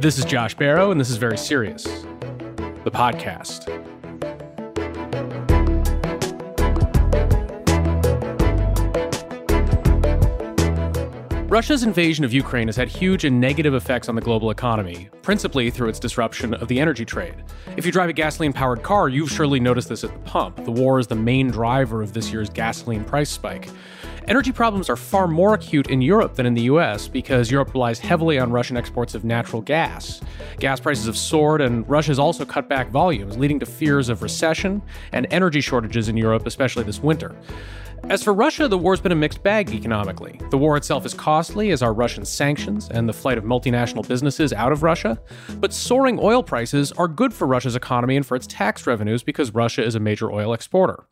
[0.00, 3.66] This is Josh Barro, and this is Very Serious, the podcast.
[11.50, 15.68] Russia's invasion of Ukraine has had huge and negative effects on the global economy, principally
[15.68, 17.34] through its disruption of the energy trade.
[17.76, 20.64] If you drive a gasoline powered car, you've surely noticed this at the pump.
[20.64, 23.68] The war is the main driver of this year's gasoline price spike.
[24.28, 27.98] Energy problems are far more acute in Europe than in the US because Europe relies
[27.98, 30.20] heavily on Russian exports of natural gas.
[30.58, 34.22] Gas prices have soared, and Russia has also cut back volumes, leading to fears of
[34.22, 34.82] recession
[35.12, 37.34] and energy shortages in Europe, especially this winter.
[38.10, 40.38] As for Russia, the war's been a mixed bag economically.
[40.50, 44.52] The war itself is costly, as are Russian sanctions and the flight of multinational businesses
[44.52, 45.18] out of Russia.
[45.58, 49.54] But soaring oil prices are good for Russia's economy and for its tax revenues because
[49.54, 51.04] Russia is a major oil exporter.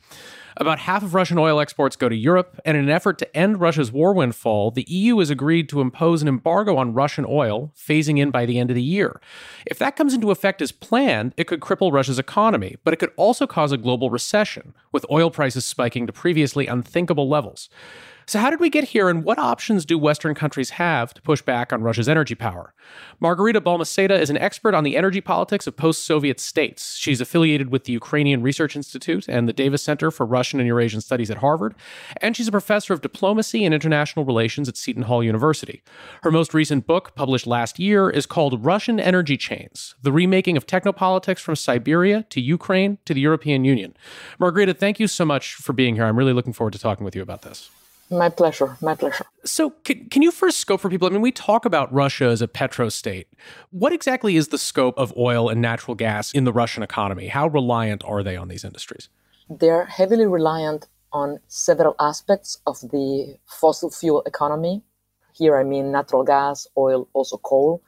[0.58, 3.60] About half of Russian oil exports go to Europe, and in an effort to end
[3.60, 8.18] Russia's war windfall, the EU has agreed to impose an embargo on Russian oil, phasing
[8.18, 9.20] in by the end of the year.
[9.66, 13.12] If that comes into effect as planned, it could cripple Russia's economy, but it could
[13.16, 17.68] also cause a global recession, with oil prices spiking to previously unthinkable levels.
[18.28, 21.42] So, how did we get here, and what options do Western countries have to push
[21.42, 22.74] back on Russia's energy power?
[23.20, 26.96] Margarita Balmaceda is an expert on the energy politics of post Soviet states.
[26.96, 31.02] She's affiliated with the Ukrainian Research Institute and the Davis Center for Russian and Eurasian
[31.02, 31.76] Studies at Harvard,
[32.20, 35.84] and she's a professor of diplomacy and international relations at Seton Hall University.
[36.24, 40.66] Her most recent book, published last year, is called Russian Energy Chains The Remaking of
[40.66, 43.96] Technopolitics from Siberia to Ukraine to the European Union.
[44.40, 46.04] Margarita, thank you so much for being here.
[46.04, 47.70] I'm really looking forward to talking with you about this.
[48.10, 48.76] My pleasure.
[48.80, 49.26] My pleasure.
[49.44, 51.08] So, can, can you first scope for people?
[51.08, 53.26] I mean, we talk about Russia as a petrostate.
[53.70, 57.26] What exactly is the scope of oil and natural gas in the Russian economy?
[57.28, 59.08] How reliant are they on these industries?
[59.50, 64.82] They're heavily reliant on several aspects of the fossil fuel economy.
[65.32, 67.82] Here, I mean natural gas, oil, also coal.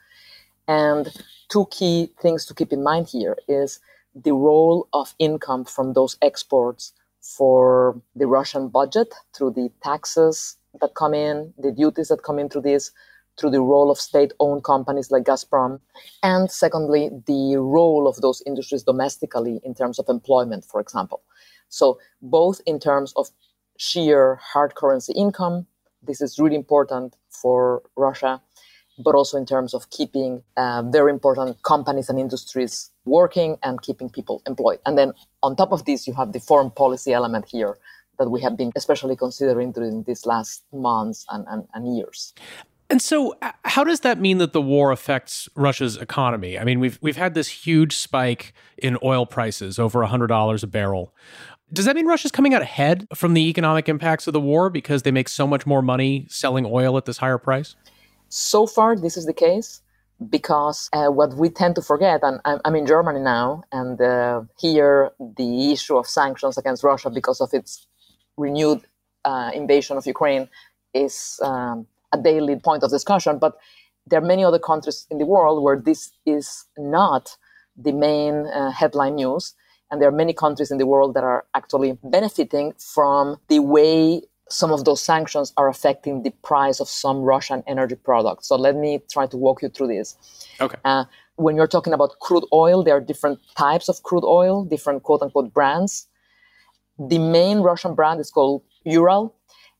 [0.67, 1.09] And
[1.49, 3.81] two key things to keep in mind here is
[4.15, 10.95] the role of income from those exports for the Russian budget through the taxes that
[10.95, 12.91] come in, the duties that come in through this,
[13.39, 15.81] through the role of state owned companies like Gazprom,
[16.23, 21.23] and secondly, the role of those industries domestically in terms of employment, for example.
[21.69, 23.29] So, both in terms of
[23.79, 25.67] sheer hard currency income,
[26.03, 28.41] this is really important for Russia,
[28.99, 34.09] but also in terms of keeping uh, very important companies and industries working and keeping
[34.09, 34.79] people employed.
[34.87, 37.79] And then on top of this, you have the foreign policy element here
[38.19, 42.35] that we have been especially considering during these last months and, and, and years.
[42.91, 46.59] And so, uh, how does that mean that the war affects Russia's economy?
[46.59, 50.67] I mean, we've we've had this huge spike in oil prices, over hundred dollars a
[50.67, 51.15] barrel.
[51.71, 55.03] Does that mean Russia's coming out ahead from the economic impacts of the war because
[55.03, 57.77] they make so much more money selling oil at this higher price?
[58.31, 59.83] So far, this is the case
[60.29, 64.43] because uh, what we tend to forget, and I'm, I'm in Germany now, and uh,
[64.59, 67.87] here the issue of sanctions against Russia because of its
[68.37, 68.83] renewed
[69.25, 70.49] uh, invasion of Ukraine
[70.95, 73.39] is um, a daily point of discussion.
[73.39, 73.59] But
[74.07, 77.37] there are many other countries in the world where this is not
[77.77, 79.55] the main uh, headline news.
[79.91, 84.23] And there are many countries in the world that are actually benefiting from the way
[84.51, 88.49] some of those sanctions are affecting the price of some Russian energy products.
[88.49, 90.17] So let me try to walk you through this.
[90.61, 90.79] Okay.
[90.85, 91.05] Uh,
[91.37, 95.23] when you're talking about crude oil, there are different types of crude oil, different quote
[95.23, 96.09] unquote brands.
[96.99, 99.35] The main Russian brand is called Ural.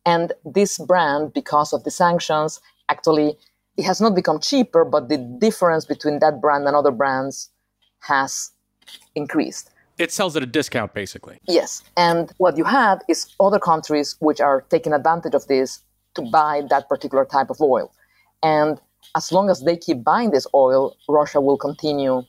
[0.07, 3.37] And this brand, because of the sanctions, actually
[3.77, 7.51] it has not become cheaper, but the difference between that brand and other brands
[8.01, 8.51] has
[9.15, 9.71] increased.
[9.99, 11.39] It sells at a discount, basically.
[11.49, 11.83] Yes.
[11.97, 15.83] And what you have is other countries which are taking advantage of this
[16.15, 17.93] to buy that particular type of oil.
[18.43, 18.81] And
[19.17, 22.23] as long as they keep buying this oil, Russia will continue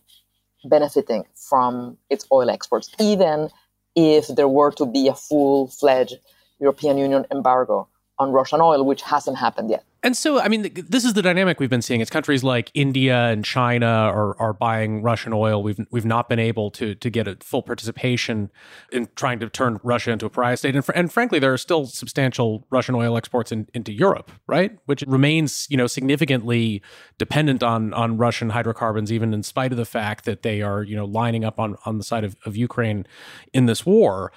[0.66, 3.50] benefiting from its oil exports, even
[3.96, 6.18] if there were to be a full fledged
[6.60, 7.88] European Union embargo
[8.20, 9.86] on Russian oil, which hasn't happened yet.
[10.02, 12.00] And so, I mean, this is the dynamic we've been seeing.
[12.00, 15.62] It's countries like India and China are, are buying Russian oil.
[15.62, 18.50] We've we've not been able to to get a full participation
[18.94, 20.74] in trying to turn Russia into a pariah state.
[20.74, 24.78] And, fr- and frankly, there are still substantial Russian oil exports in, into Europe, right?
[24.86, 26.82] Which remains, you know, significantly
[27.18, 30.96] dependent on on Russian hydrocarbons, even in spite of the fact that they are, you
[30.96, 33.06] know, lining up on on the side of, of Ukraine
[33.54, 34.32] in this war.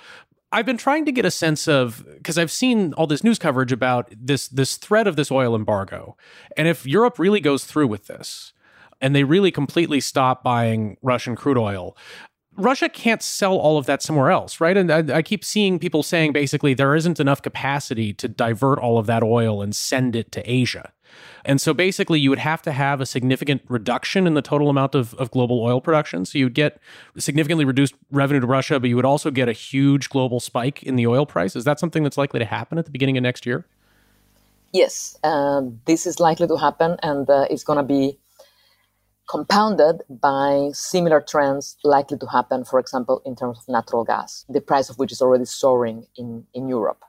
[0.53, 3.73] I've been trying to get a sense of because I've seen all this news coverage
[3.73, 6.17] about this this threat of this oil embargo.
[6.57, 8.53] And if Europe really goes through with this
[9.01, 11.97] and they really completely stop buying Russian crude oil,
[12.57, 14.77] Russia can't sell all of that somewhere else, right?
[14.77, 18.99] And I, I, keep seeing people saying basically there isn't enough capacity to divert all
[18.99, 20.93] of that oil and send it to Asia.
[21.45, 24.95] And so basically, you would have to have a significant reduction in the total amount
[24.95, 26.25] of, of global oil production.
[26.25, 26.81] So you'd get
[27.19, 30.97] significantly reduced revenue to Russia, but you would also get a huge global spike in
[30.97, 31.57] the oil price.
[31.57, 33.67] Is that something that's likely to happen at the beginning of next year?
[34.73, 38.19] Yes, uh, this is likely to happen, and uh, it's going to be
[39.29, 44.61] compounded by similar trends likely to happen, for example, in terms of natural gas, the
[44.61, 47.03] price of which is already soaring in, in Europe.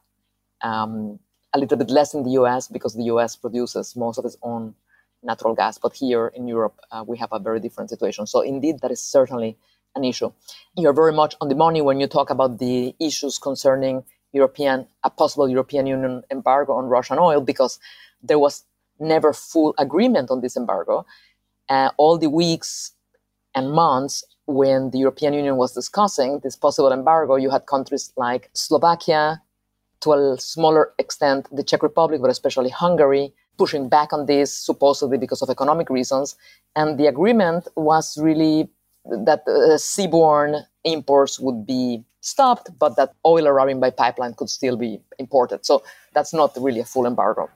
[0.62, 1.20] Um,
[1.54, 4.76] a little bit less in the US because the US produces most of its own
[5.24, 8.28] natural gas, but here in Europe, uh, we have a very different situation.
[8.28, 9.58] So, indeed, that is certainly
[9.96, 10.32] an issue.
[10.76, 14.04] You're very much on the money when you talk about the issues concerning
[14.34, 17.80] European, a possible European Union embargo on Russian oil, because
[18.22, 18.64] there was
[19.00, 21.06] never full agreement on this embargo.
[21.70, 22.92] Uh, all the weeks
[23.56, 28.50] and months when the European Union was discussing this possible embargo, you had countries like
[28.54, 29.42] Slovakia,
[30.04, 35.18] to a smaller extent the Czech Republic, but especially Hungary, pushing back on this supposedly
[35.18, 36.36] because of economic reasons.
[36.76, 38.70] And the agreement was really
[39.06, 44.78] that uh, seaborne imports would be stopped, but that oil arriving by pipeline could still
[44.78, 45.66] be imported.
[45.66, 45.84] So
[46.14, 47.50] that's not really a full embargo.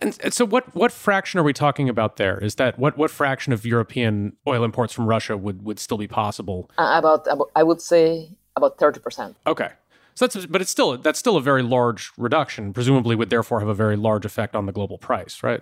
[0.00, 2.38] And, and, so, what what fraction are we talking about there?
[2.38, 6.06] Is that what what fraction of European oil imports from Russia would would still be
[6.06, 6.70] possible?
[6.76, 9.36] Uh, about, about I would say about thirty percent.
[9.46, 9.70] Okay,
[10.14, 12.72] so that's but it's still that's still a very large reduction.
[12.72, 15.60] Presumably, would therefore have a very large effect on the global price, right?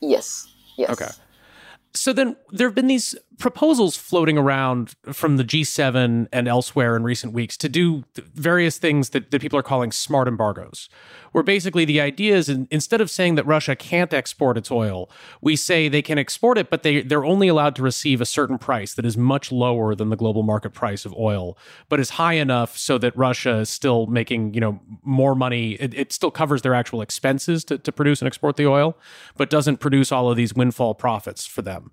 [0.00, 0.48] Yes.
[0.76, 0.90] Yes.
[0.90, 1.10] Okay.
[1.94, 7.02] So then there have been these proposals floating around from the G7 and elsewhere in
[7.02, 10.88] recent weeks to do various things that, that people are calling smart embargoes,
[11.32, 15.10] where basically the idea is in, instead of saying that Russia can't export its oil,
[15.40, 18.58] we say they can export it, but they, they're only allowed to receive a certain
[18.58, 21.58] price that is much lower than the global market price of oil,
[21.88, 25.72] but is high enough so that Russia is still making, you know, more money.
[25.74, 28.96] It, it still covers their actual expenses to, to produce and export the oil,
[29.36, 31.90] but doesn't produce all of these windfall profits for them.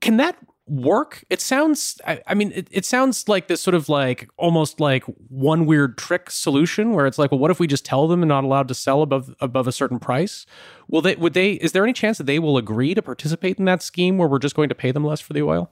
[0.00, 1.24] Can that work?
[1.30, 5.04] It sounds, I, I mean, it, it, sounds like this sort of like almost like
[5.28, 8.26] one weird trick solution where it's like, well, what if we just tell them they're
[8.26, 10.46] not allowed to sell above above a certain price?
[10.88, 11.14] Will they?
[11.16, 11.52] Would they?
[11.52, 14.38] Is there any chance that they will agree to participate in that scheme where we're
[14.38, 15.70] just going to pay them less for the oil?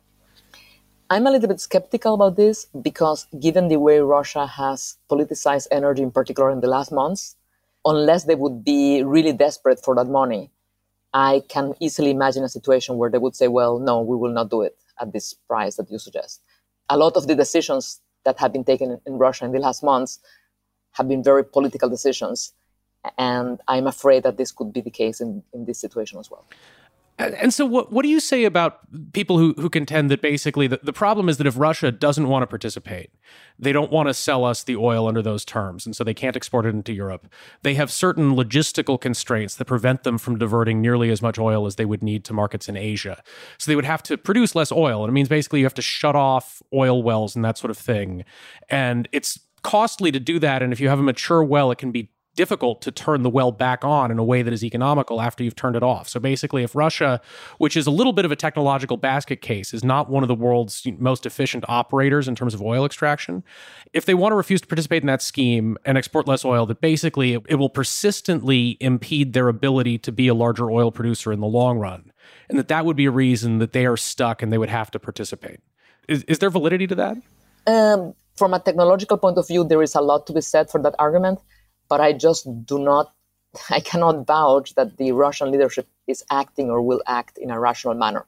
[1.10, 6.02] I'm a little bit skeptical about this because, given the way Russia has politicized energy,
[6.02, 7.36] in particular in the last months,
[7.84, 10.50] unless they would be really desperate for that money,
[11.14, 14.50] I can easily imagine a situation where they would say, well, no, we will not
[14.50, 16.42] do it at this price that you suggest.
[16.90, 20.18] A lot of the decisions that have been taken in Russia in the last months
[20.92, 22.52] have been very political decisions.
[23.16, 26.44] And I'm afraid that this could be the case in, in this situation as well.
[27.16, 28.80] And so, what what do you say about
[29.12, 32.42] people who, who contend that basically the, the problem is that if Russia doesn't want
[32.42, 33.10] to participate,
[33.56, 36.34] they don't want to sell us the oil under those terms, and so they can't
[36.34, 37.28] export it into Europe.
[37.62, 41.76] They have certain logistical constraints that prevent them from diverting nearly as much oil as
[41.76, 43.22] they would need to markets in Asia.
[43.58, 45.82] So they would have to produce less oil, and it means basically you have to
[45.82, 48.24] shut off oil wells and that sort of thing.
[48.68, 50.62] And it's costly to do that.
[50.62, 53.52] And if you have a mature well, it can be difficult to turn the well
[53.52, 56.08] back on in a way that is economical after you've turned it off.
[56.08, 57.20] So basically, if Russia,
[57.58, 60.34] which is a little bit of a technological basket case, is not one of the
[60.34, 63.44] world's most efficient operators in terms of oil extraction,
[63.92, 66.80] if they want to refuse to participate in that scheme and export less oil, that
[66.80, 71.46] basically it, will persistently impede their ability to be a larger oil producer in the
[71.46, 72.12] long run.
[72.48, 74.90] And that that would be a reason that they are stuck and they would have
[74.92, 75.60] to participate.
[76.08, 77.16] Is, is there validity to that?
[77.66, 80.82] Um, from a technological point of view, there is a lot to be said for
[80.82, 81.38] that argument
[81.94, 83.12] but I just do not,
[83.70, 87.94] I cannot vouch that the Russian leadership is acting or will act in a rational
[87.94, 88.26] manner.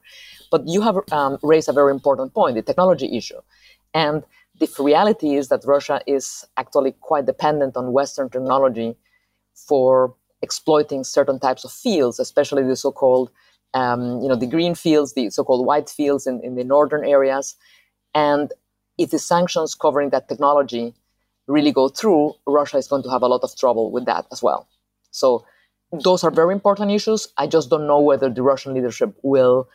[0.49, 3.41] But you have um, raised a very important point the technology issue.
[3.93, 4.23] And
[4.57, 8.95] the reality is that Russia is actually quite dependent on Western technology
[9.67, 13.29] for exploiting certain types of fields, especially the so-called,
[13.73, 17.57] um, you know, the green fields, the so-called white fields in, in the northern areas.
[18.15, 18.53] And
[18.97, 20.93] if the sanctions covering that technology
[21.47, 24.43] really go through, Russia is going to have a lot of trouble with that as
[24.43, 24.67] well.
[25.11, 25.45] So
[25.91, 27.29] those are very important issues.
[27.37, 29.69] I just don't know whether the Russian leadership will,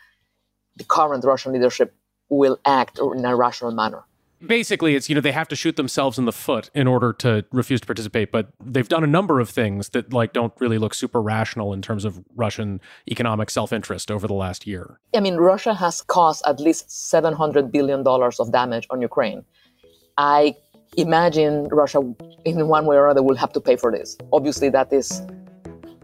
[0.77, 1.95] the current Russian leadership
[2.29, 4.05] will act in a rational manner.
[4.45, 7.45] Basically, it's, you know, they have to shoot themselves in the foot in order to
[7.53, 10.95] refuse to participate, but they've done a number of things that like don't really look
[10.95, 14.99] super rational in terms of Russian economic self-interest over the last year.
[15.15, 19.45] I mean, Russia has caused at least 700 billion dollars of damage on Ukraine.
[20.19, 20.57] I
[20.97, 22.01] imagine Russia,
[22.45, 24.17] in one way or another, will have to pay for this.
[24.33, 25.23] Obviously, that is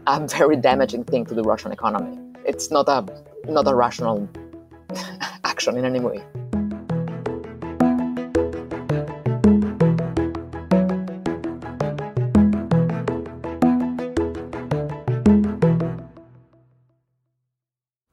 [0.07, 2.17] a very damaging thing to the Russian economy.
[2.45, 3.05] It's not a
[3.47, 4.27] not a rational
[5.43, 6.23] action in any way.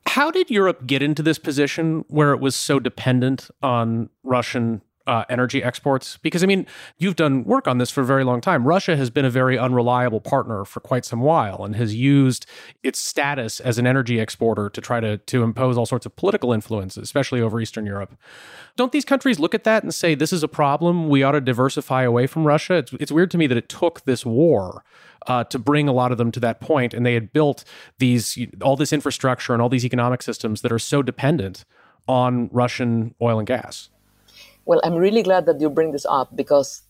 [0.07, 5.25] How did Europe get into this position where it was so dependent on Russian uh,
[5.29, 6.19] energy exports?
[6.19, 6.67] Because, I mean,
[6.99, 8.67] you've done work on this for a very long time.
[8.67, 12.47] Russia has been a very unreliable partner for quite some while and has used
[12.83, 16.53] its status as an energy exporter to try to, to impose all sorts of political
[16.53, 18.17] influences, especially over Eastern Europe.
[18.77, 21.09] Don't these countries look at that and say, this is a problem?
[21.09, 22.75] We ought to diversify away from Russia?
[22.75, 24.85] It's, it's weird to me that it took this war
[25.27, 27.65] uh, to bring a lot of them to that point, and they had built
[27.99, 31.65] these all this infrastructure and all these economic systems that are so dependent
[32.09, 33.89] on Russian oil and gas.
[34.67, 36.83] Well, I'm really glad that you bring this up because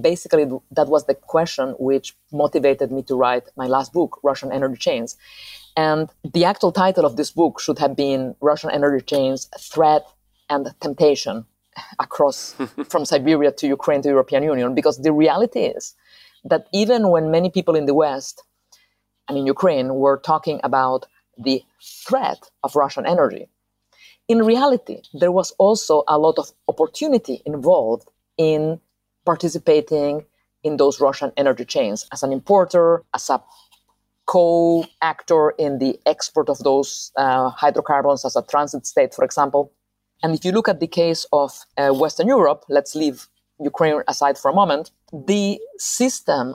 [0.00, 4.76] basically that was the question which motivated me to write my last book, Russian Energy
[4.78, 5.16] Chains.
[5.76, 10.06] And the actual title of this book should have been Russian Energy Chains Threat
[10.48, 11.46] and Temptation
[11.98, 12.54] across
[12.88, 15.96] from Siberia to Ukraine to European Union because the reality is
[16.44, 18.42] that even when many people in the West
[19.28, 23.48] and in Ukraine were talking about the threat of Russian energy,
[24.30, 28.08] in reality, there was also a lot of opportunity involved
[28.38, 28.80] in
[29.26, 30.24] participating
[30.62, 33.42] in those Russian energy chains as an importer, as a
[34.26, 39.72] co actor in the export of those uh, hydrocarbons as a transit state, for example.
[40.22, 43.26] And if you look at the case of uh, Western Europe, let's leave
[43.58, 46.54] Ukraine aside for a moment, the system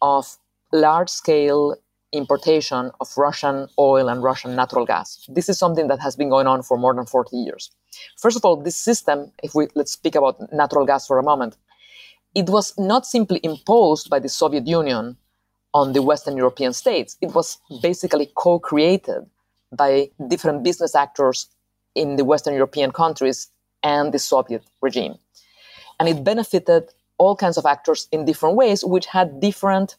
[0.00, 0.38] of
[0.72, 1.76] large scale
[2.12, 5.26] importation of Russian oil and Russian natural gas.
[5.28, 7.70] This is something that has been going on for more than 40 years.
[8.18, 11.56] First of all, this system, if we let's speak about natural gas for a moment,
[12.34, 15.16] it was not simply imposed by the Soviet Union
[15.74, 17.16] on the Western European states.
[17.20, 19.26] It was basically co-created
[19.72, 21.48] by different business actors
[21.94, 23.48] in the Western European countries
[23.82, 25.16] and the Soviet regime.
[25.98, 29.96] And it benefited all kinds of actors in different ways, which had different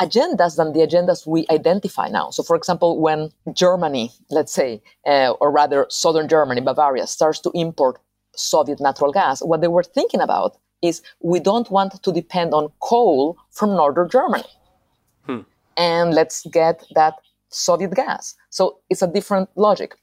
[0.00, 2.30] agendas than the agendas we identify now.
[2.30, 7.50] So, for example, when Germany, let's say, uh, or rather southern Germany, Bavaria, starts to
[7.54, 7.98] import
[8.34, 12.72] Soviet natural gas, what they were thinking about is we don't want to depend on
[12.80, 14.48] coal from northern Germany.
[15.24, 15.40] Hmm.
[15.76, 17.14] And let's get that
[17.50, 18.34] Soviet gas.
[18.48, 19.96] So it's a different logic.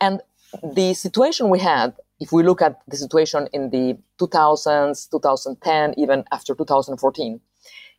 [0.00, 0.22] And
[0.62, 6.24] the situation we had, if we look at the situation in the 2000s, 2010, even
[6.32, 7.40] after 2014,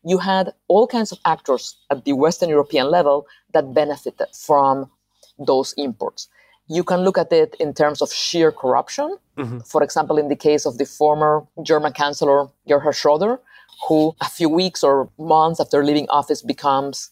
[0.03, 4.89] you had all kinds of actors at the Western European level that benefited from
[5.37, 6.27] those imports.
[6.67, 9.17] You can look at it in terms of sheer corruption.
[9.37, 9.59] Mm-hmm.
[9.59, 13.39] For example, in the case of the former German Chancellor Gerhard Schroeder,
[13.87, 17.09] who a few weeks or months after leaving office becomes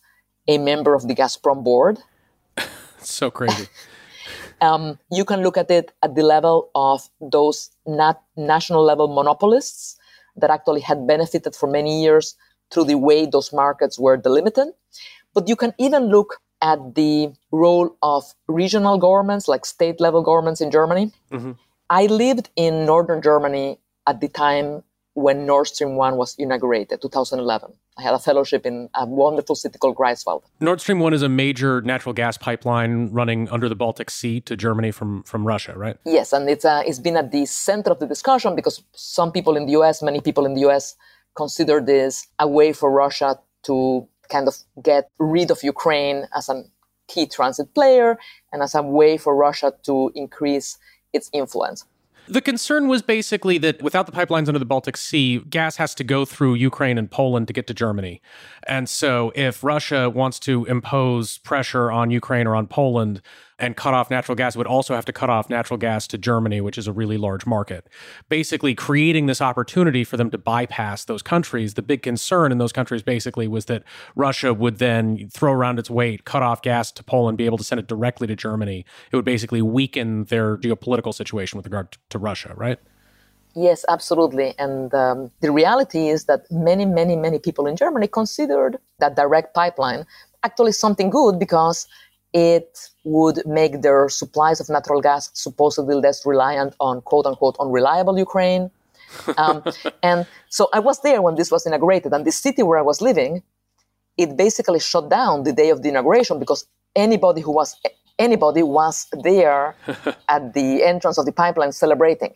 [0.48, 2.00] a member of the Gazprom board.
[3.00, 3.68] so crazy.
[4.62, 9.98] um, you can look at it at the level of those nat- national level monopolists
[10.36, 12.36] that actually had benefited for many years
[12.72, 14.70] through the way those markets were delimited.
[15.34, 20.62] But you can even look at the role of regional governments, like state level governments
[20.62, 21.12] in Germany.
[21.32, 21.52] Mm-hmm.
[21.90, 24.84] I lived in northern Germany at the time
[25.14, 27.74] when Nord Stream 1 was inaugurated, 2011.
[27.98, 30.44] I had a fellowship in a wonderful city called Greifswald.
[30.60, 34.56] Nord Stream 1 is a major natural gas pipeline running under the Baltic Sea to
[34.56, 35.98] Germany from, from Russia, right?
[36.06, 39.58] Yes, and it's, uh, it's been at the center of the discussion because some people
[39.58, 40.96] in the US, many people in the US,
[41.38, 46.64] consider this a way for Russia to kind of get rid of Ukraine as a
[47.08, 48.18] key transit player
[48.52, 50.78] and as a way for Russia to increase
[51.14, 51.86] its influence.
[52.30, 56.04] The concern was basically that without the pipelines under the Baltic Sea, gas has to
[56.04, 58.22] go through Ukraine and Poland to get to Germany.
[58.68, 63.22] And so if Russia wants to impose pressure on Ukraine or on Poland,
[63.60, 66.62] and cut off natural gas would also have to cut off natural gas to Germany,
[66.62, 67.88] which is a really large market.
[68.30, 71.74] Basically, creating this opportunity for them to bypass those countries.
[71.74, 73.84] The big concern in those countries basically was that
[74.16, 77.64] Russia would then throw around its weight, cut off gas to Poland, be able to
[77.64, 78.86] send it directly to Germany.
[79.12, 82.80] It would basically weaken their geopolitical situation with regard to Russia, right?
[83.56, 84.54] Yes, absolutely.
[84.60, 89.56] And um, the reality is that many, many, many people in Germany considered that direct
[89.56, 90.06] pipeline
[90.44, 91.88] actually something good because
[92.34, 98.18] it would make their supplies of natural gas supposedly less reliant on quote unquote unreliable
[98.18, 98.70] Ukraine.
[99.38, 99.64] Um,
[100.04, 103.02] and so I was there when this was inaugurated, and the city where I was
[103.02, 103.44] living,
[104.18, 107.76] it basically shut down the day of the inauguration because anybody who was
[108.20, 109.76] anybody was there
[110.30, 112.34] at the entrance of the pipeline celebrating.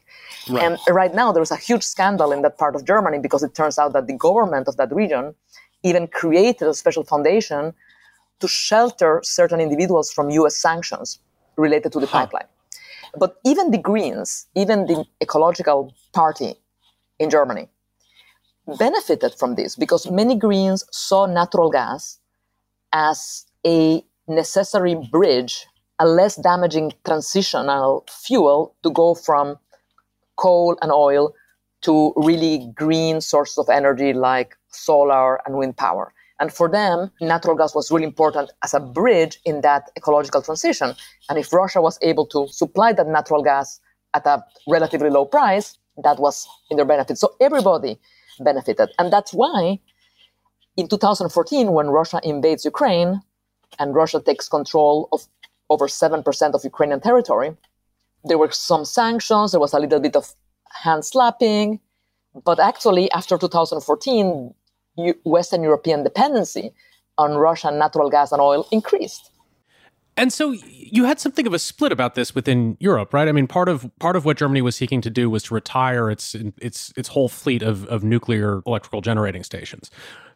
[0.49, 0.63] Right.
[0.63, 3.55] And right now there is a huge scandal in that part of Germany because it
[3.55, 5.35] turns out that the government of that region
[5.83, 7.73] even created a special foundation
[8.41, 11.19] to shelter certain individuals from US sanctions
[11.57, 12.19] related to the huh.
[12.19, 12.47] pipeline.
[13.17, 16.55] But even the Greens, even the ecological party
[17.19, 17.67] in Germany,
[18.77, 22.19] benefited from this because many Greens saw natural gas
[22.93, 25.67] as a necessary bridge
[25.99, 29.57] a less damaging transitional fuel to go from
[30.35, 31.33] coal and oil
[31.81, 36.11] to really green sources of energy like solar and wind power.
[36.41, 40.95] And for them, natural gas was really important as a bridge in that ecological transition.
[41.29, 43.79] And if Russia was able to supply that natural gas
[44.15, 47.19] at a relatively low price, that was in their benefit.
[47.19, 47.99] So everybody
[48.39, 48.89] benefited.
[48.97, 49.79] And that's why
[50.77, 53.21] in 2014, when Russia invades Ukraine
[53.77, 55.21] and Russia takes control of
[55.69, 57.55] over 7% of Ukrainian territory,
[58.23, 60.33] there were some sanctions, there was a little bit of
[60.83, 61.79] hand slapping.
[62.43, 64.55] But actually, after 2014,
[65.23, 66.73] Western European dependency
[67.17, 69.31] on Russian natural gas and oil increased.
[70.17, 73.29] And so you had something of a split about this within Europe, right?
[73.29, 76.11] I mean, part of part of what Germany was seeking to do was to retire
[76.11, 79.89] its its its whole fleet of, of nuclear electrical generating stations.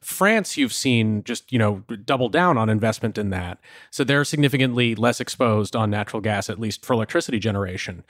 [0.06, 3.60] France, you've seen just you know double down on investment in that,
[3.90, 8.04] so they're significantly less exposed on natural gas, at least for electricity generation.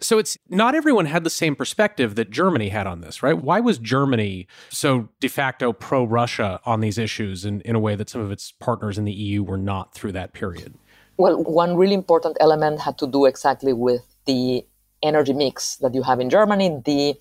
[0.00, 3.36] So it's not everyone had the same perspective that Germany had on this, right?
[3.36, 7.96] Why was Germany so de facto pro Russia on these issues in, in a way
[7.96, 10.74] that some of its partners in the EU were not through that period?
[11.16, 14.64] Well, one really important element had to do exactly with the
[15.02, 17.16] energy mix that you have in Germany, the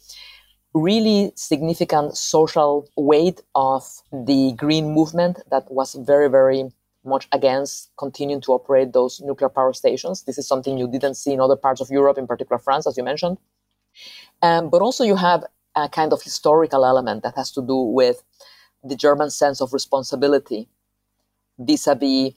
[0.73, 6.69] really significant social weight of the green movement that was very, very
[7.03, 10.23] much against continuing to operate those nuclear power stations.
[10.23, 12.97] This is something you didn't see in other parts of Europe, in particular France, as
[12.97, 13.37] you mentioned.
[14.41, 15.43] Um, but also, you have
[15.75, 18.23] a kind of historical element that has to do with
[18.83, 20.67] the German sense of responsibility
[21.57, 22.33] vis a vis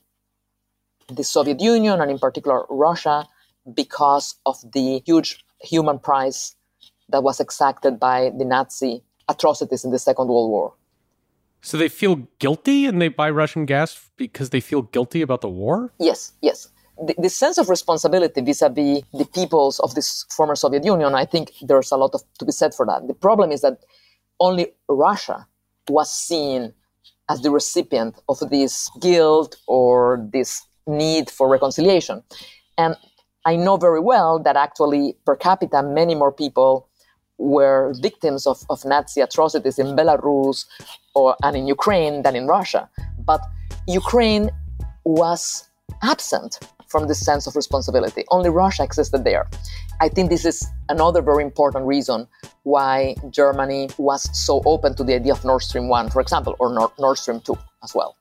[1.08, 3.26] the Soviet Union and in particular Russia
[3.74, 6.56] because of the huge human price
[7.12, 10.74] that was exacted by the Nazi atrocities in the Second World War.
[11.60, 15.48] So they feel guilty and they buy Russian gas because they feel guilty about the
[15.48, 15.92] war?
[16.00, 16.68] Yes, yes.
[17.06, 21.52] The, the sense of responsibility vis-a-vis the peoples of this former Soviet Union, I think
[21.62, 23.06] there's a lot of, to be said for that.
[23.06, 23.78] The problem is that
[24.40, 25.46] only Russia
[25.88, 26.74] was seen
[27.30, 32.22] as the recipient of this guilt or this need for reconciliation.
[32.76, 32.96] And
[33.44, 36.88] I know very well that actually, per capita, many more people
[37.42, 40.64] were victims of, of Nazi atrocities in Belarus
[41.14, 42.88] or and in Ukraine than in Russia.
[43.18, 43.40] But
[43.86, 44.50] Ukraine
[45.04, 45.68] was
[46.02, 48.24] absent from this sense of responsibility.
[48.30, 49.48] Only Russia existed there.
[50.00, 52.28] I think this is another very important reason
[52.64, 56.72] why Germany was so open to the idea of Nord Stream 1, for example, or
[56.72, 58.16] Nord, Nord Stream 2 as well.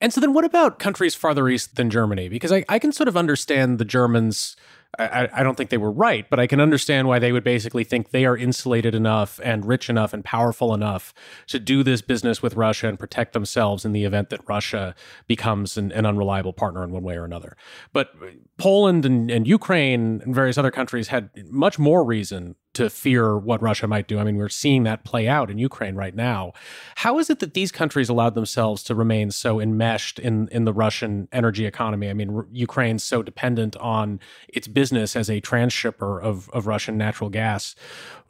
[0.00, 2.28] And so then what about countries farther east than Germany?
[2.28, 4.56] Because I, I can sort of understand the Germans
[4.98, 7.84] I, I, don't think they were right, but I can understand why they would basically
[7.84, 11.12] think they are insulated enough and rich enough and powerful enough
[11.48, 14.94] to do this business with Russia and protect themselves in the event that Russia
[15.26, 17.56] becomes an, an unreliable partner in one way or another.
[17.92, 18.12] But
[18.58, 23.62] Poland and, and Ukraine and various other countries had much more reason to fear what
[23.62, 24.18] Russia might do.
[24.18, 26.52] I mean, we're seeing that play out in Ukraine right now.
[26.96, 30.74] How is it that these countries allowed themselves to remain so enmeshed in in the
[30.74, 32.10] Russian energy economy?
[32.10, 36.98] I mean, R- Ukraine's so dependent on its business as a transshipper of of Russian
[36.98, 37.74] natural gas.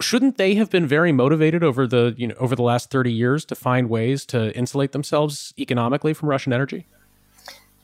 [0.00, 3.44] Shouldn't they have been very motivated over the you know over the last thirty years
[3.46, 6.86] to find ways to insulate themselves economically from Russian energy?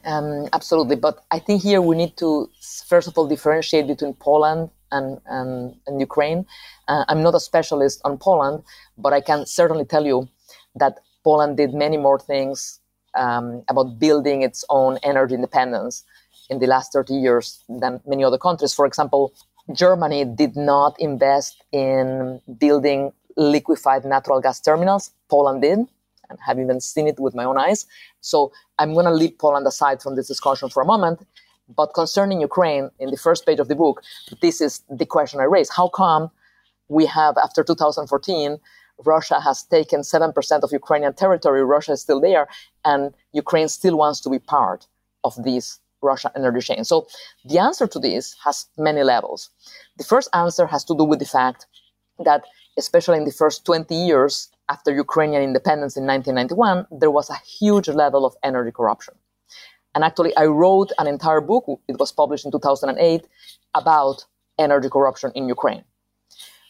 [0.05, 2.48] Um, absolutely, but I think here we need to
[2.87, 6.46] first of all differentiate between Poland and, and, and Ukraine.
[6.88, 8.62] Uh, I'm not a specialist on Poland,
[8.96, 10.28] but I can certainly tell you
[10.76, 12.81] that Poland did many more things
[13.14, 16.05] um, about building its own energy independence
[16.50, 18.74] in the last 30 years than many other countries.
[18.74, 19.33] For example,
[19.72, 25.12] Germany did not invest in building liquefied natural gas terminals.
[25.28, 25.78] Poland did,
[26.28, 27.87] and have even seen it with my own eyes.
[28.20, 31.26] So I'm going to leave Poland aside from this discussion for a moment
[31.68, 34.03] but concerning Ukraine, in the first page of the book,
[34.40, 35.70] this is the question I raise.
[35.70, 36.31] How come
[36.88, 38.59] we have, after 2014,
[39.05, 42.46] Russia has taken 7% of Ukrainian territory, Russia is still there,
[42.85, 44.87] and Ukraine still wants to be part
[45.25, 46.85] of this Russia energy chain?
[46.85, 47.07] So
[47.44, 49.51] the answer to this has many levels.
[49.96, 51.66] The first answer has to do with the fact
[52.25, 52.44] that,
[52.79, 57.88] especially in the first 20 years after Ukrainian independence in 1991, there was a huge
[57.88, 59.14] level of energy corruption.
[59.94, 63.26] And actually, I wrote an entire book, it was published in 2008,
[63.74, 64.24] about
[64.59, 65.85] energy corruption in Ukraine.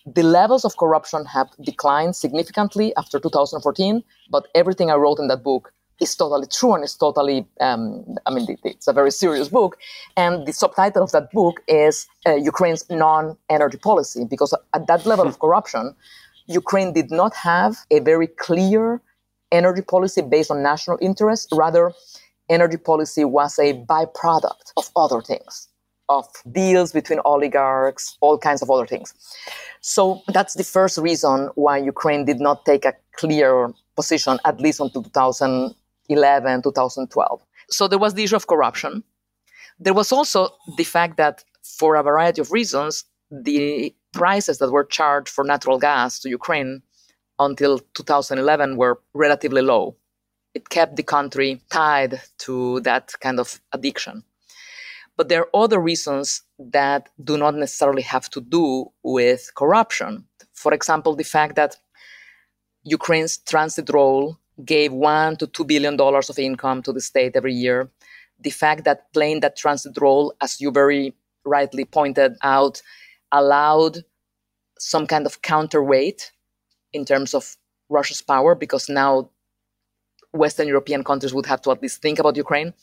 [0.04, 5.44] The levels of corruption have declined significantly after 2014, but everything I wrote in that
[5.44, 9.78] book is totally true and it's totally, um, I mean, it's a very serious book.
[10.16, 15.06] And the subtitle of that book is uh, Ukraine's non energy policy, because at that
[15.06, 15.94] level of corruption,
[16.46, 19.00] Ukraine did not have a very clear
[19.52, 21.48] energy policy based on national interest.
[21.52, 21.92] Rather,
[22.48, 25.68] energy policy was a byproduct of other things,
[26.09, 29.14] of deals between oligarchs, all kinds of other things.
[29.81, 34.81] So that's the first reason why Ukraine did not take a clear position, at least
[34.81, 37.42] until 2011, 2012.
[37.70, 39.02] So there was the issue of corruption.
[39.78, 44.85] There was also the fact that, for a variety of reasons, the prices that were
[44.85, 46.83] charged for natural gas to Ukraine
[47.38, 49.96] until 2011 were relatively low.
[50.54, 54.24] It kept the country tied to that kind of addiction.
[55.16, 60.26] But there are other reasons that do not necessarily have to do with corruption.
[60.52, 61.76] For example, the fact that
[62.84, 67.54] Ukraine's transit role gave one to two billion dollars of income to the state every
[67.54, 67.90] year.
[68.40, 72.82] The fact that playing that transit role, as you very rightly pointed out,
[73.30, 73.98] allowed
[74.78, 76.32] some kind of counterweight
[76.92, 77.56] in terms of
[77.88, 79.30] Russia's power, because now
[80.33, 82.75] Western European countries would have to at least think about Ukraine.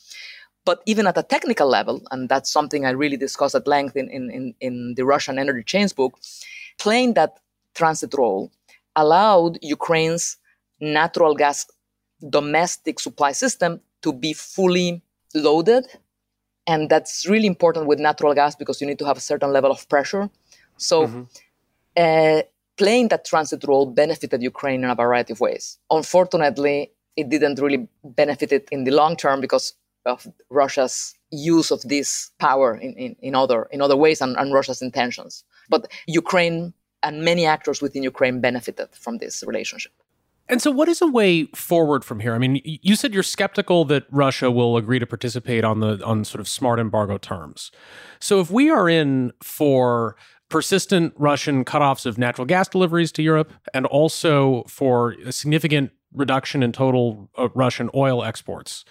[0.64, 4.10] But even at a technical level, and that's something I really discuss at length in,
[4.10, 6.18] in, in the Russian Energy Chains book,
[6.78, 7.40] playing that
[7.74, 8.50] transit role
[8.94, 10.36] allowed Ukraine's
[10.80, 11.66] natural gas
[12.28, 15.02] domestic supply system to be fully
[15.34, 15.86] loaded.
[16.66, 19.70] And that's really important with natural gas because you need to have a certain level
[19.70, 20.28] of pressure.
[20.76, 21.22] So, mm-hmm.
[21.96, 22.42] uh,
[22.76, 25.78] playing that transit role benefited Ukraine in a variety of ways.
[25.90, 29.74] Unfortunately, it didn't really benefit it in the long term because
[30.06, 34.52] of Russia's use of this power in, in, in other in other ways and, and
[34.52, 35.44] Russia's intentions.
[35.68, 39.92] But Ukraine and many actors within Ukraine benefited from this relationship.
[40.48, 42.34] And so, what is a way forward from here?
[42.34, 46.24] I mean, you said you're skeptical that Russia will agree to participate on the on
[46.24, 47.70] sort of smart embargo terms.
[48.18, 50.16] So, if we are in for
[50.48, 56.62] persistent Russian cutoffs of natural gas deliveries to Europe, and also for a significant reduction
[56.62, 58.84] in total uh, Russian oil exports,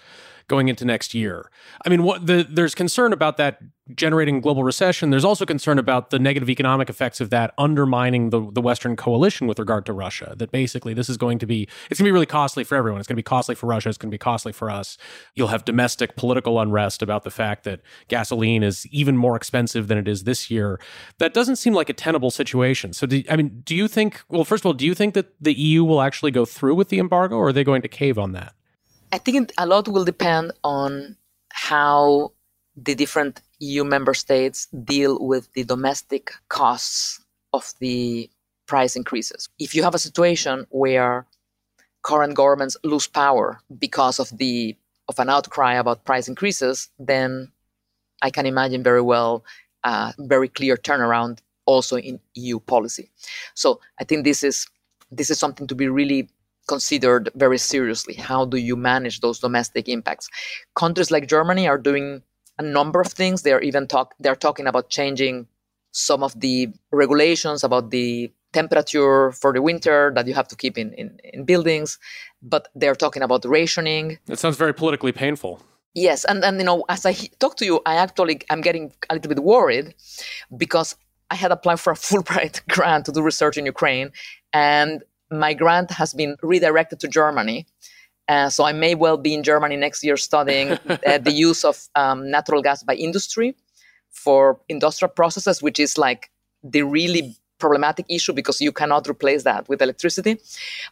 [0.50, 1.48] going into next year.
[1.86, 3.60] I mean, what the, there's concern about that
[3.94, 5.10] generating global recession.
[5.10, 9.46] There's also concern about the negative economic effects of that undermining the, the Western coalition
[9.46, 10.34] with regard to Russia.
[10.36, 12.98] That basically this is going to be it's going to be really costly for everyone.
[13.00, 13.88] It's going to be costly for Russia.
[13.88, 14.98] It's going to be costly for us.
[15.34, 19.98] You'll have domestic political unrest about the fact that gasoline is even more expensive than
[19.98, 20.80] it is this year.
[21.18, 22.92] That doesn't seem like a tenable situation.
[22.92, 24.20] So, do, I mean, do you think?
[24.28, 26.88] Well, first of all, do you think that the EU will actually go through with
[26.88, 28.54] the embargo, or are they going to cave on that?
[29.12, 31.16] I think a lot will depend on
[31.52, 32.32] how
[32.76, 37.20] the different EU member states deal with the domestic costs
[37.52, 38.30] of the
[38.66, 39.48] price increases.
[39.58, 41.26] If you have a situation where
[42.02, 44.76] current governments lose power because of the
[45.08, 47.50] of an outcry about price increases, then
[48.22, 49.44] I can imagine very well
[49.82, 53.10] a very clear turnaround also in EU policy.
[53.54, 54.68] So I think this is
[55.10, 56.28] this is something to be really
[56.74, 58.14] considered very seriously.
[58.30, 60.26] How do you manage those domestic impacts?
[60.82, 62.22] Countries like Germany are doing
[62.62, 63.42] a number of things.
[63.42, 65.36] They're even talk they're talking about changing
[66.08, 66.56] some of the
[67.02, 68.08] regulations about the
[68.52, 71.98] temperature for the winter that you have to keep in, in, in buildings,
[72.52, 74.18] but they're talking about rationing.
[74.28, 75.52] It sounds very politically painful.
[75.94, 79.14] Yes, and, and you know, as I talk to you, I actually I'm getting a
[79.14, 79.86] little bit worried
[80.56, 80.88] because
[81.32, 84.08] I had applied for a Fulbright grant to do research in Ukraine,
[84.52, 87.66] and my grant has been redirected to Germany.
[88.28, 90.72] Uh, so I may well be in Germany next year studying
[91.06, 93.56] uh, the use of um, natural gas by industry
[94.10, 96.30] for industrial processes, which is like
[96.62, 100.34] the really problematic issue because you cannot replace that with electricity.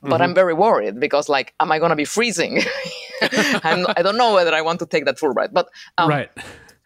[0.03, 0.23] But mm-hmm.
[0.23, 2.63] I'm very worried because, like, am I going to be freezing?
[3.23, 5.53] I'm, I do not know whether I want to take that Fulbright.
[5.53, 6.31] But um, right.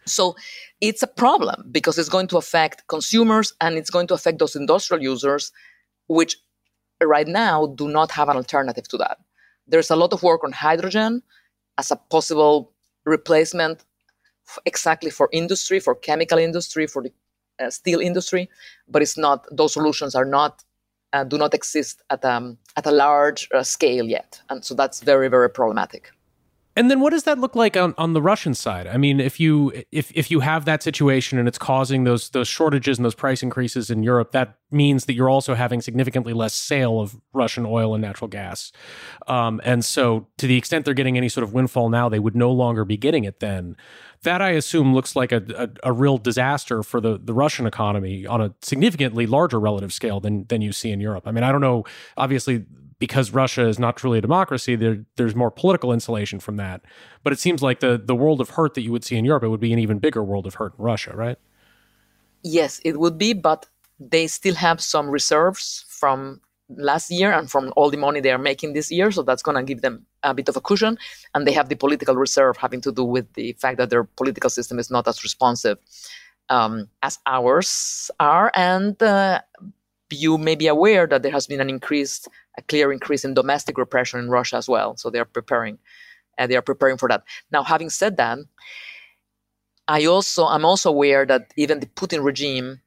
[0.05, 0.35] So
[0.81, 4.55] it's a problem because it's going to affect consumers and it's going to affect those
[4.55, 5.51] industrial users,
[6.07, 6.37] which
[7.07, 9.17] right now do not have an alternative to that.
[9.67, 11.23] There's a lot of work on hydrogen
[11.77, 12.73] as a possible
[13.05, 13.83] replacement
[14.47, 17.13] f- exactly for industry, for chemical industry, for the
[17.59, 18.49] uh, steel industry,
[18.87, 19.45] but it's not.
[19.51, 20.63] Those solutions are not
[21.13, 25.01] uh, do not exist at um, at a large uh, scale yet, and so that's
[25.01, 26.11] very very problematic.
[26.75, 28.87] And then what does that look like on, on the Russian side?
[28.87, 32.47] I mean, if you if if you have that situation and it's causing those those
[32.47, 36.53] shortages and those price increases in Europe, that means that you're also having significantly less
[36.53, 38.71] sale of Russian oil and natural gas.
[39.27, 42.35] Um, and so, to the extent they're getting any sort of windfall now, they would
[42.35, 43.77] no longer be getting it then.
[44.23, 45.43] That I assume looks like a,
[45.83, 50.19] a, a real disaster for the, the Russian economy on a significantly larger relative scale
[50.19, 51.27] than than you see in Europe.
[51.27, 51.83] I mean, I don't know.
[52.17, 52.65] Obviously,
[52.99, 56.81] because Russia is not truly a democracy, there, there's more political insulation from that.
[57.23, 59.43] But it seems like the, the world of hurt that you would see in Europe,
[59.43, 61.37] it would be an even bigger world of hurt in Russia, right?
[62.43, 63.67] Yes, it would be, but
[63.99, 68.37] they still have some reserves from last year and from all the money they are
[68.37, 69.11] making this year.
[69.11, 70.97] So that's going to give them a bit of a cushion.
[71.33, 74.49] And they have the political reserve having to do with the fact that their political
[74.49, 75.77] system is not as responsive
[76.49, 78.51] um, as ours are.
[78.55, 79.41] And uh,
[80.13, 83.77] you may be aware that there has been an increased, a clear increase in domestic
[83.77, 84.95] repression in Russia as well.
[84.97, 85.77] So they are preparing,
[86.37, 87.23] and uh, they are preparing for that.
[87.51, 88.37] Now, having said that,
[89.87, 92.81] I also I'm also aware that even the Putin regime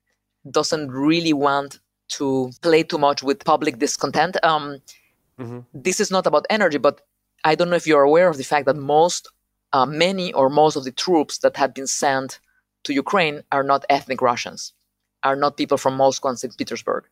[0.51, 4.37] doesn't really want to play too much with public discontent.
[4.45, 4.81] Um,
[5.39, 5.61] mm-hmm.
[5.75, 7.03] This is not about energy, but
[7.45, 9.29] I don't know if you're aware of the fact that most,
[9.73, 12.39] uh, many or most of the troops that have been sent
[12.85, 14.73] to Ukraine are not ethnic Russians,
[15.27, 16.57] are not people from Moscow and St.
[16.57, 17.05] Petersburg.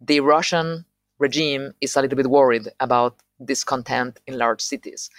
[0.00, 0.84] The Russian
[1.18, 5.10] regime is a little bit worried about discontent in large cities.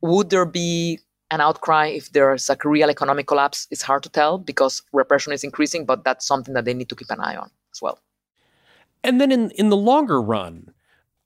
[0.00, 3.66] Would there be an outcry if there's a real economic collapse?
[3.70, 6.96] It's hard to tell because repression is increasing, but that's something that they need to
[6.96, 7.98] keep an eye on as well.
[9.02, 10.72] And then in, in the longer run,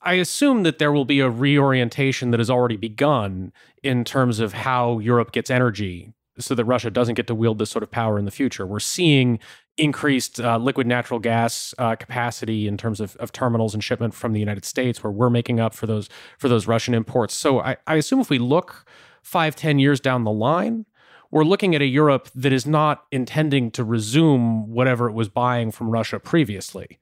[0.01, 4.53] I assume that there will be a reorientation that has already begun in terms of
[4.53, 8.19] how Europe gets energy so that Russia doesn't get to wield this sort of power
[8.19, 8.65] in the future.
[8.65, 9.39] We're seeing
[9.77, 14.33] increased uh, liquid natural gas uh, capacity in terms of, of terminals and shipment from
[14.33, 17.33] the United States, where we're making up for those for those Russian imports.
[17.33, 18.85] So I, I assume if we look
[19.21, 20.85] five, ten years down the line,
[21.31, 25.71] we're looking at a Europe that is not intending to resume whatever it was buying
[25.71, 26.99] from Russia previously.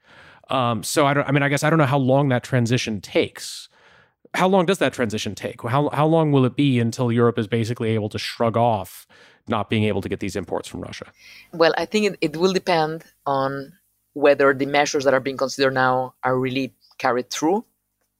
[0.49, 1.27] Um, so I don't.
[1.27, 3.69] I mean, I guess I don't know how long that transition takes.
[4.33, 5.61] How long does that transition take?
[5.61, 9.07] How how long will it be until Europe is basically able to shrug off
[9.47, 11.11] not being able to get these imports from Russia?
[11.51, 13.73] Well, I think it, it will depend on
[14.13, 17.65] whether the measures that are being considered now are really carried through,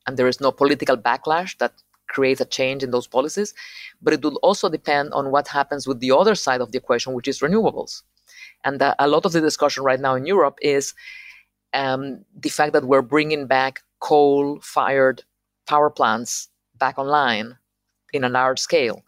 [0.06, 1.74] and there is no political backlash that
[2.10, 3.54] creates a change in those policies.
[4.02, 7.14] But it will also depend on what happens with the other side of the equation,
[7.14, 8.04] which is renewables.
[8.64, 10.94] And a lot of the discussion right now in Europe is
[11.74, 15.24] um, the fact that we're bringing back coal fired
[15.68, 17.58] power plants back online
[18.14, 19.04] in a large scale.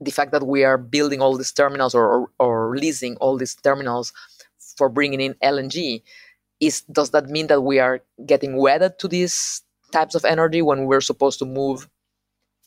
[0.00, 3.54] The fact that we are building all these terminals or, or, or leasing all these
[3.54, 4.12] terminals
[4.76, 6.02] for bringing in LNG
[6.60, 10.86] is does that mean that we are getting wedded to these types of energy when
[10.86, 11.88] we're supposed to move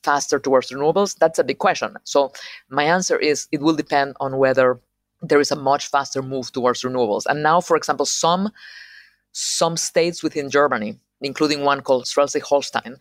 [0.03, 1.17] faster towards renewables?
[1.17, 1.95] That's a big question.
[2.03, 2.31] So
[2.69, 4.79] my answer is it will depend on whether
[5.21, 7.25] there is a much faster move towards renewables.
[7.25, 8.51] And now, for example, some
[9.31, 12.97] some states within Germany, including one called Schleswig-Holstein.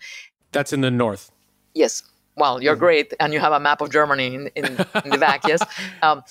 [0.52, 1.30] That's in the north.
[1.74, 2.02] Yes.
[2.36, 2.80] Well, you're mm-hmm.
[2.80, 4.64] great, and you have a map of Germany in, in,
[5.04, 5.46] in the back.
[5.46, 5.60] Yes,
[6.02, 6.22] um,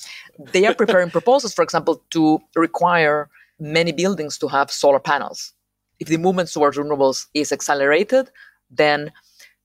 [0.54, 5.54] they are preparing proposals, for example, to require many buildings to have solar panels.
[6.00, 8.30] If the movement towards renewables is accelerated,
[8.70, 9.12] then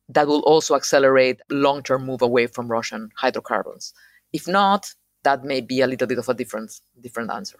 [0.09, 3.95] that will also accelerate long-term move away from Russian hydrocarbons.
[4.33, 7.59] If not, that may be a little bit of a different different answer.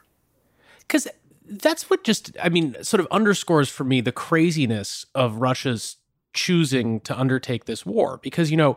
[0.81, 1.07] Because
[1.47, 5.97] that's what just I mean sort of underscores for me the craziness of Russia's
[6.35, 8.77] choosing to undertake this war because you know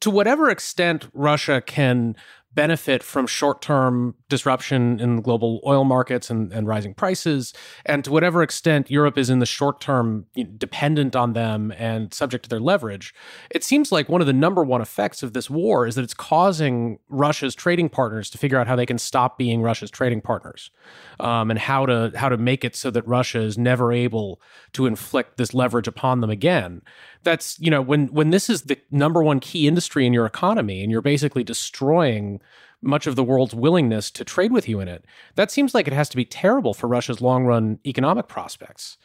[0.00, 2.16] to whatever extent Russia can
[2.58, 7.54] benefit from short term disruption in global oil markets and, and, rising prices.
[7.86, 12.42] And to whatever extent Europe is in the short term dependent on them and subject
[12.42, 13.14] to their leverage,
[13.48, 16.14] it seems like one of the number one effects of this war is that it's
[16.14, 20.72] causing Russia's trading partners to figure out how they can stop being Russia's trading partners
[21.20, 24.40] um, and how to how to make it so that Russia is never able
[24.72, 26.82] to inflict this leverage upon them again
[27.22, 30.82] that's you know when when this is the number one key industry in your economy
[30.82, 32.40] and you're basically destroying
[32.82, 35.92] much of the world's willingness to trade with you in it that seems like it
[35.92, 38.96] has to be terrible for russia's long run economic prospects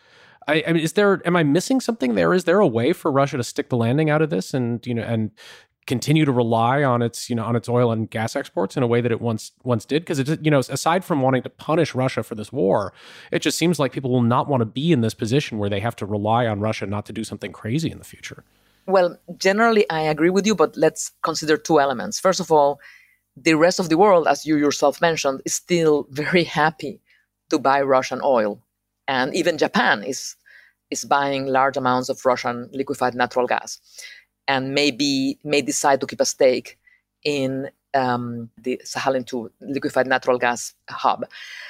[0.45, 1.21] I, I mean, is there?
[1.25, 2.33] Am I missing something there?
[2.33, 4.93] Is there a way for Russia to stick the landing out of this, and you
[4.93, 5.31] know, and
[5.86, 8.88] continue to rely on its you know on its oil and gas exports in a
[8.88, 11.93] way that it once once did because it you know aside from wanting to punish
[11.93, 12.93] Russia for this war
[13.31, 15.79] it just seems like people will not want to be in this position where they
[15.79, 18.43] have to rely on Russia not to do something crazy in the future
[18.86, 22.79] well generally i agree with you but let's consider two elements first of all
[23.36, 27.02] the rest of the world as you yourself mentioned is still very happy
[27.50, 28.62] to buy russian oil
[29.08, 30.36] and even japan is
[30.91, 33.80] is buying large amounts of russian liquefied natural gas
[34.48, 36.78] and maybe may decide to keep a stake
[37.24, 41.26] in um, the Sakhalin 2 liquefied natural gas hub.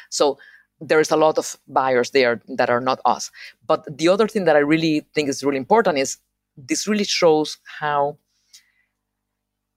[0.09, 0.37] So
[0.79, 3.31] there is a lot of buyers there that are not us.
[3.67, 6.17] But the other thing that I really think is really important is
[6.57, 8.17] this really shows how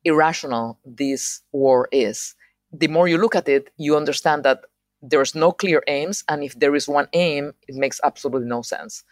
[0.06, 2.34] irrational this war is.
[2.72, 4.60] The more you look at it, you understand that
[5.02, 9.04] there's no clear aims, and if there is one aim, it makes absolutely no sense.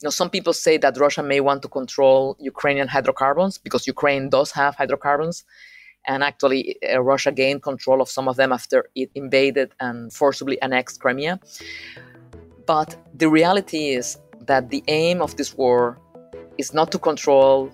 [0.00, 4.28] You know, some people say that Russia may want to control Ukrainian hydrocarbons because Ukraine
[4.28, 5.44] does have hydrocarbons.
[6.06, 10.56] And actually, uh, Russia gained control of some of them after it invaded and forcibly
[10.62, 11.40] annexed Crimea.
[12.66, 15.98] But the reality is that the aim of this war
[16.58, 17.70] is not to control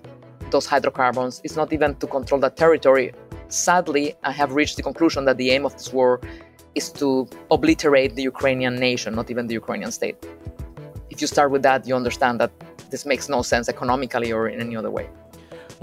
[0.55, 3.13] those hydrocarbons, it's not even to control that territory.
[3.49, 6.21] Sadly, I have reached the conclusion that the aim of this war
[6.75, 10.17] is to obliterate the Ukrainian nation, not even the Ukrainian state.
[11.11, 12.53] If you start with that, you understand that
[12.93, 15.07] this makes no sense economically or in any other way.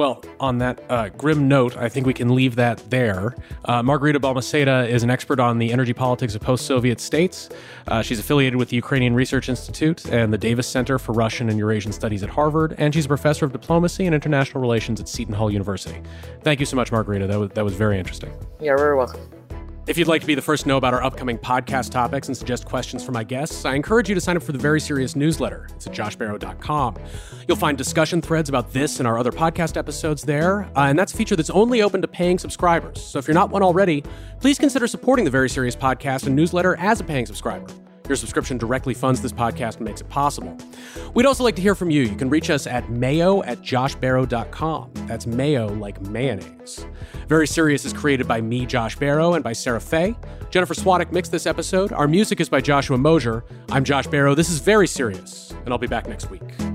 [0.02, 3.36] Well, on that uh, grim note, I think we can leave that there.
[3.66, 7.50] Uh, Margarita Balmaceda is an expert on the energy politics of post Soviet states.
[7.88, 11.60] Uh, she's affiliated with the Ukrainian Research Institute and the Davis Center for Russian and
[11.60, 15.36] Eurasian Studies at Harvard, and she's a professor of diplomacy and international relations at Seton
[15.36, 16.02] Hall University.
[16.42, 17.28] Thank you so much, Margarita.
[17.28, 18.34] That was, that was very interesting.
[18.60, 19.22] You're very welcome.
[19.92, 22.38] If you'd like to be the first to know about our upcoming podcast topics and
[22.38, 25.18] suggest questions for my guests, I encourage you to sign up for the Very Serious
[25.18, 25.68] newsletter.
[25.76, 26.96] It's at joshbarro.com.
[27.46, 31.14] You'll find discussion threads about this and our other podcast episodes there, uh, and that's
[31.14, 33.04] a feature that's only open to paying subscribers.
[33.04, 34.02] So if you're not one already,
[34.40, 37.68] please consider supporting the Very Serious podcast and newsletter as a paying subscriber.
[38.12, 40.58] Your subscription directly funds this podcast and makes it possible.
[41.14, 42.02] We'd also like to hear from you.
[42.02, 44.92] You can reach us at mayo at joshbarro.com.
[45.08, 46.86] That's mayo like mayonnaise.
[47.30, 50.14] Very Serious is created by me, Josh Barro, and by Sarah Fay.
[50.50, 51.94] Jennifer Swadek mixed this episode.
[51.94, 53.46] Our music is by Joshua Mosier.
[53.70, 54.36] I'm Josh Barro.
[54.36, 56.71] This is Very Serious, and I'll be back next week.